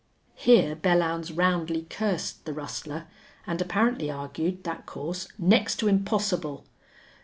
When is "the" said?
2.45-2.53